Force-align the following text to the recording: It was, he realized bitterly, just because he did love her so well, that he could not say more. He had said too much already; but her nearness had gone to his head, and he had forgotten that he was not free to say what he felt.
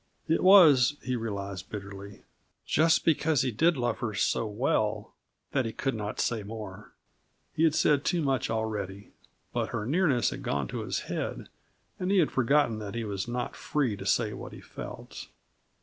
It 0.27 0.41
was, 0.43 0.97
he 1.03 1.15
realized 1.15 1.69
bitterly, 1.69 2.23
just 2.65 3.05
because 3.05 3.43
he 3.43 3.51
did 3.51 3.77
love 3.77 3.99
her 3.99 4.15
so 4.15 4.47
well, 4.47 5.13
that 5.51 5.63
he 5.65 5.71
could 5.71 5.93
not 5.93 6.19
say 6.19 6.41
more. 6.41 6.93
He 7.53 7.65
had 7.65 7.75
said 7.75 8.03
too 8.03 8.23
much 8.23 8.49
already; 8.49 9.11
but 9.53 9.69
her 9.69 9.85
nearness 9.85 10.31
had 10.31 10.41
gone 10.41 10.67
to 10.69 10.79
his 10.81 11.01
head, 11.01 11.49
and 11.99 12.09
he 12.09 12.17
had 12.17 12.31
forgotten 12.31 12.79
that 12.79 12.95
he 12.95 13.03
was 13.03 13.27
not 13.27 13.55
free 13.55 13.95
to 13.95 14.05
say 14.07 14.33
what 14.33 14.53
he 14.53 14.59
felt. 14.59 15.27